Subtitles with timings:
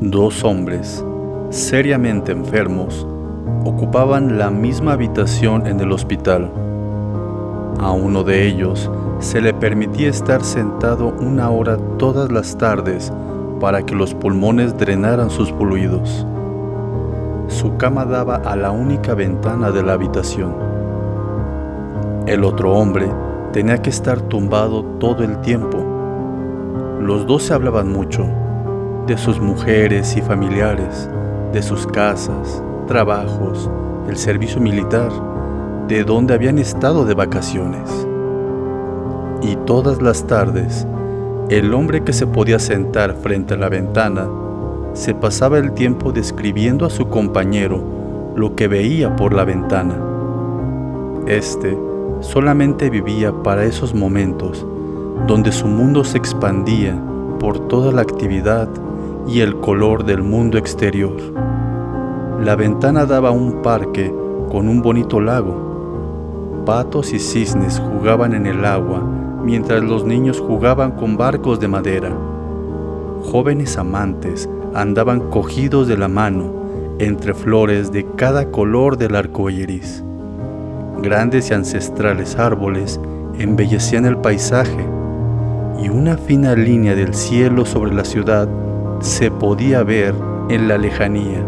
[0.00, 1.04] Dos hombres,
[1.50, 3.06] seriamente enfermos,
[3.66, 6.50] ocupaban la misma habitación en el hospital.
[7.78, 13.12] A uno de ellos se le permitía estar sentado una hora todas las tardes
[13.60, 16.26] para que los pulmones drenaran sus fluidos.
[17.48, 20.54] Su cama daba a la única ventana de la habitación.
[22.26, 23.06] El otro hombre
[23.52, 25.84] tenía que estar tumbado todo el tiempo.
[27.02, 28.39] Los dos se hablaban mucho
[29.06, 31.08] de sus mujeres y familiares,
[31.52, 33.70] de sus casas, trabajos,
[34.08, 35.10] el servicio militar,
[35.88, 38.06] de dónde habían estado de vacaciones.
[39.42, 40.86] Y todas las tardes,
[41.48, 44.28] el hombre que se podía sentar frente a la ventana
[44.92, 47.82] se pasaba el tiempo describiendo a su compañero
[48.36, 49.96] lo que veía por la ventana.
[51.26, 51.76] Este
[52.20, 54.66] solamente vivía para esos momentos
[55.26, 57.00] donde su mundo se expandía
[57.38, 58.68] por toda la actividad
[59.30, 61.16] y el color del mundo exterior.
[62.42, 64.12] La ventana daba a un parque
[64.50, 66.64] con un bonito lago.
[66.66, 69.04] Patos y cisnes jugaban en el agua
[69.44, 72.10] mientras los niños jugaban con barcos de madera.
[73.30, 76.52] Jóvenes amantes andaban cogidos de la mano
[76.98, 80.02] entre flores de cada color del arco iris.
[81.02, 83.00] Grandes y ancestrales árboles
[83.38, 84.84] embellecían el paisaje
[85.80, 88.48] y una fina línea del cielo sobre la ciudad
[89.00, 90.14] se podía ver
[90.50, 91.42] en la lejanía,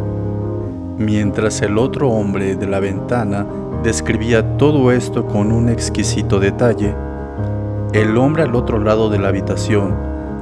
[0.97, 3.47] mientras el otro hombre de la ventana
[3.83, 6.95] describía todo esto con un exquisito detalle.
[7.93, 9.95] El hombre al otro lado de la habitación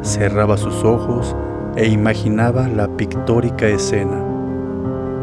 [0.02, 1.34] cerraba sus ojos
[1.74, 4.22] e imaginaba la pictórica escena.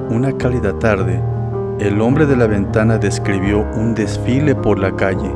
[0.10, 1.22] Una cálida tarde,
[1.80, 5.32] el hombre de la ventana describió un desfile por la calle.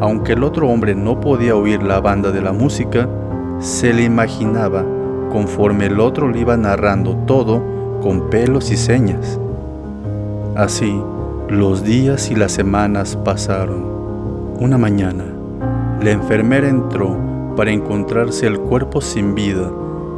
[0.00, 3.08] Aunque el otro hombre no podía oír la banda de la música,
[3.58, 4.84] se le imaginaba
[5.30, 7.62] conforme el otro le iba narrando todo
[8.02, 9.40] con pelos y señas.
[10.54, 11.00] Así,
[11.48, 13.84] los días y las semanas pasaron.
[14.58, 15.24] Una mañana,
[16.02, 17.16] la enfermera entró
[17.56, 19.70] para encontrarse el cuerpo sin vida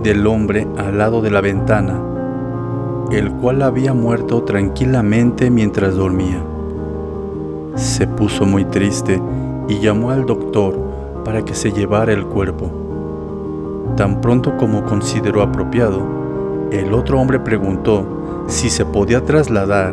[0.02, 2.00] del hombre al lado de la ventana,
[3.10, 6.42] el cual había muerto tranquilamente mientras dormía.
[7.74, 9.20] Se puso muy triste
[9.68, 10.78] y llamó al doctor
[11.24, 12.87] para que se llevara el cuerpo.
[13.98, 19.92] Tan pronto como consideró apropiado, el otro hombre preguntó si se podía trasladar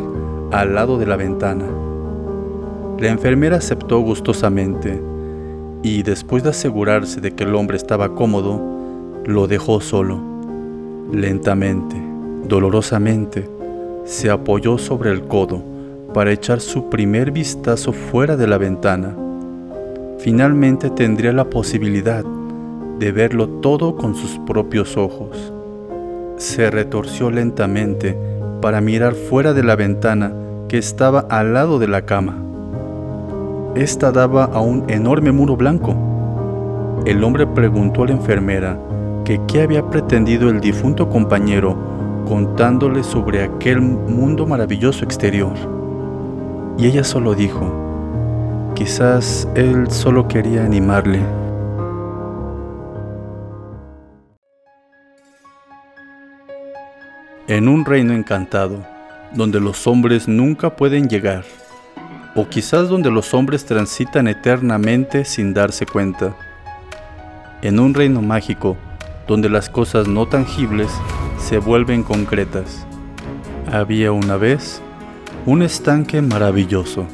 [0.52, 1.64] al lado de la ventana.
[3.00, 5.02] La enfermera aceptó gustosamente
[5.82, 8.62] y después de asegurarse de que el hombre estaba cómodo,
[9.24, 10.20] lo dejó solo.
[11.12, 11.96] Lentamente,
[12.46, 13.50] dolorosamente,
[14.04, 15.64] se apoyó sobre el codo
[16.14, 19.16] para echar su primer vistazo fuera de la ventana.
[20.20, 22.24] Finalmente tendría la posibilidad
[22.98, 25.52] de verlo todo con sus propios ojos.
[26.36, 28.16] Se retorció lentamente
[28.60, 30.32] para mirar fuera de la ventana
[30.68, 32.36] que estaba al lado de la cama.
[33.74, 35.94] Esta daba a un enorme muro blanco.
[37.04, 38.78] El hombre preguntó a la enfermera
[39.24, 41.76] que qué había pretendido el difunto compañero
[42.26, 45.52] contándole sobre aquel mundo maravilloso exterior.
[46.78, 51.20] Y ella solo dijo, quizás él solo quería animarle.
[57.48, 58.84] En un reino encantado,
[59.32, 61.44] donde los hombres nunca pueden llegar,
[62.34, 66.34] o quizás donde los hombres transitan eternamente sin darse cuenta.
[67.62, 68.76] En un reino mágico,
[69.28, 70.90] donde las cosas no tangibles
[71.38, 72.84] se vuelven concretas.
[73.70, 74.82] Había una vez
[75.46, 77.06] un estanque maravilloso.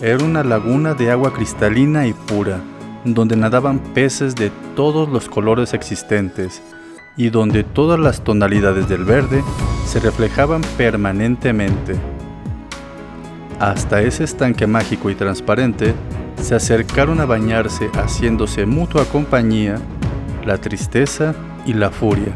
[0.00, 2.60] Era una laguna de agua cristalina y pura,
[3.04, 6.62] donde nadaban peces de todos los colores existentes
[7.16, 9.42] y donde todas las tonalidades del verde
[9.86, 11.96] se reflejaban permanentemente.
[13.58, 15.94] Hasta ese estanque mágico y transparente
[16.42, 19.78] se acercaron a bañarse haciéndose mutua compañía
[20.44, 21.34] la tristeza
[21.66, 22.32] y la furia.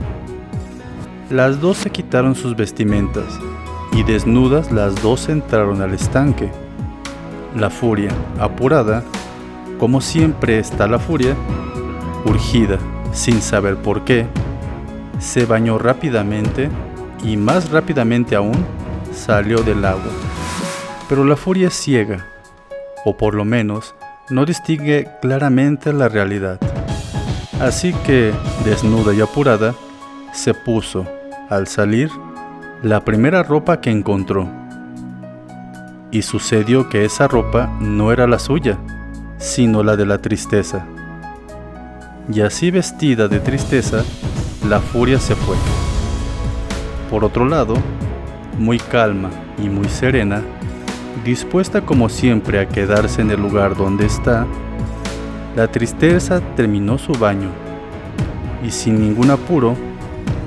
[1.31, 3.39] Las dos se quitaron sus vestimentas
[3.93, 6.51] y desnudas las dos entraron al estanque.
[7.57, 9.05] La furia, apurada,
[9.79, 11.37] como siempre está la furia,
[12.25, 12.79] urgida,
[13.13, 14.27] sin saber por qué,
[15.21, 16.71] se bañó rápidamente
[17.23, 18.67] y más rápidamente aún
[19.13, 20.11] salió del agua.
[21.09, 22.27] Pero la furia es ciega,
[23.05, 23.95] o por lo menos
[24.31, 26.59] no distingue claramente la realidad.
[27.61, 28.33] Así que,
[28.65, 29.75] desnuda y apurada,
[30.33, 31.07] se puso,
[31.51, 32.11] al salir,
[32.83, 34.49] la primera ropa que encontró.
[36.11, 38.79] Y sucedió que esa ropa no era la suya,
[39.39, 40.87] sino la de la tristeza.
[42.33, 44.05] Y así vestida de tristeza,
[44.69, 45.57] la furia se fue.
[47.11, 47.75] Por otro lado,
[48.59, 50.43] muy calma y muy serena,
[51.25, 54.47] dispuesta como siempre a quedarse en el lugar donde está,
[55.57, 57.49] la tristeza terminó su baño
[58.65, 59.75] y sin ningún apuro,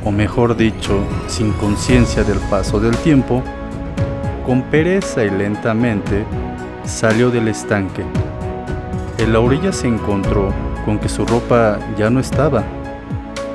[0.05, 3.43] o mejor dicho, sin conciencia del paso del tiempo,
[4.45, 6.25] con pereza y lentamente
[6.85, 8.03] salió del estanque.
[9.17, 10.53] En la orilla se encontró
[10.85, 12.63] con que su ropa ya no estaba.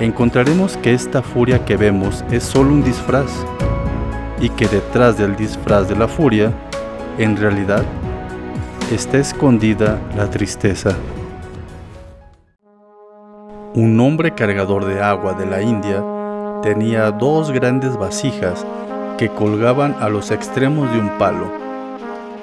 [0.00, 3.30] encontraremos que esta furia que vemos es solo un disfraz
[4.40, 6.52] y que detrás del disfraz de la furia,
[7.18, 7.84] en realidad,
[8.90, 10.96] está escondida la tristeza.
[13.74, 16.02] Un hombre cargador de agua de la India
[16.62, 18.66] tenía dos grandes vasijas
[19.18, 21.52] que colgaban a los extremos de un palo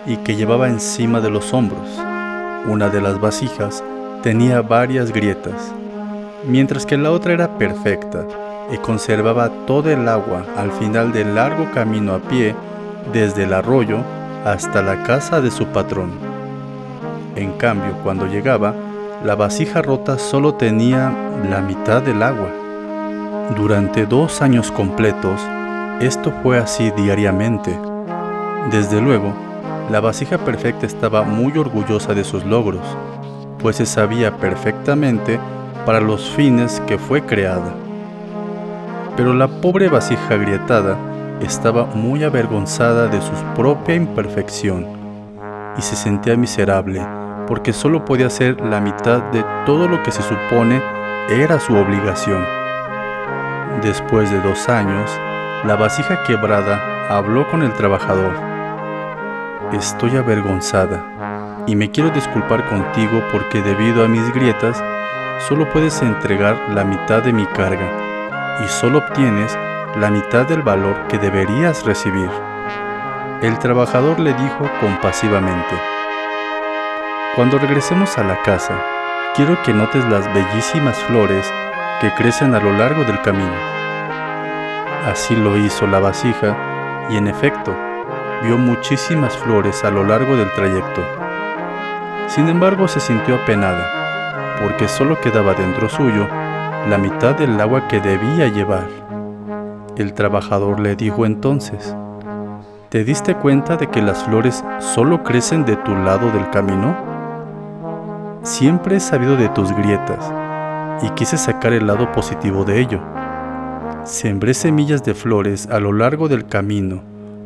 [0.06, 2.00] y que llevaba encima de los hombros.
[2.68, 3.84] Una de las vasijas
[4.22, 5.74] tenía varias grietas,
[6.46, 8.26] mientras que la otra era perfecta
[8.72, 12.56] y conservaba todo el agua al final del largo camino a pie
[13.14, 14.00] desde el arroyo
[14.46, 16.12] hasta la casa de su patrón.
[17.36, 18.74] En cambio, cuando llegaba,
[19.24, 21.14] la vasija rota solo tenía
[21.50, 22.50] la mitad del agua.
[23.56, 25.42] Durante dos años completos,
[26.02, 27.78] esto fue así diariamente.
[28.72, 29.34] Desde luego,
[29.90, 32.86] la vasija perfecta estaba muy orgullosa de sus logros,
[33.60, 35.40] pues se sabía perfectamente
[35.88, 37.74] para los fines que fue creada.
[39.16, 40.98] Pero la pobre vasija agrietada
[41.42, 44.86] estaba muy avergonzada de su propia imperfección
[45.78, 47.02] y se sentía miserable
[47.48, 50.82] porque solo podía hacer la mitad de todo lo que se supone
[51.30, 52.46] era su obligación.
[53.82, 55.10] Después de dos años,
[55.64, 58.34] la vasija quebrada habló con el trabajador.
[59.72, 64.84] Estoy avergonzada y me quiero disculpar contigo porque debido a mis grietas
[65.40, 67.90] solo puedes entregar la mitad de mi carga
[68.64, 69.58] y solo obtienes
[70.00, 72.30] la mitad del valor que deberías recibir.
[73.42, 75.76] El trabajador le dijo compasivamente,
[77.36, 78.74] Cuando regresemos a la casa,
[79.36, 81.46] quiero que notes las bellísimas flores
[82.02, 83.56] que crecen a lo largo del camino.
[85.06, 87.76] Así lo hizo la vasija y en efecto,
[88.44, 91.04] vio muchísimas flores a lo largo del trayecto.
[92.28, 93.97] Sin embargo, se sintió apenada,
[94.62, 96.28] porque solo quedaba dentro suyo
[96.90, 98.88] la mitad del agua que debía llevar.
[99.98, 101.96] El trabajador le dijo entonces,
[102.90, 106.96] ¿te diste cuenta de que las flores solo crecen de tu lado del camino?
[108.44, 110.32] Siempre he sabido de tus grietas
[111.02, 113.02] y quise sacar el lado positivo de ello.
[114.04, 117.02] Sembré semillas de flores a lo largo del camino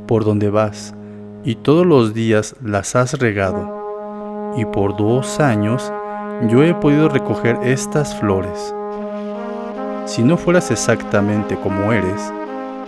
[0.07, 0.94] por donde vas
[1.44, 4.54] y todos los días las has regado.
[4.57, 5.92] Y por dos años
[6.48, 8.74] yo he podido recoger estas flores.
[10.06, 12.34] Si no fueras exactamente como eres,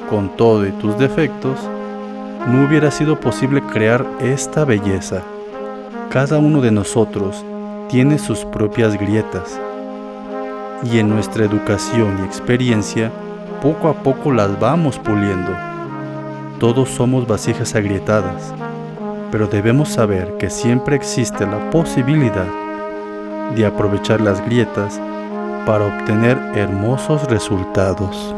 [0.10, 1.60] con todo y tus defectos,
[2.48, 5.22] no hubiera sido posible crear esta belleza.
[6.10, 7.46] Cada uno de nosotros
[7.90, 9.60] tiene sus propias grietas
[10.84, 13.12] y en nuestra educación y experiencia
[13.62, 15.52] poco a poco las vamos puliendo.
[16.60, 18.54] Todos somos vasijas agrietadas,
[19.32, 22.63] pero debemos saber que siempre existe la posibilidad
[23.56, 25.00] de aprovechar las grietas
[25.66, 28.36] para obtener hermosos resultados.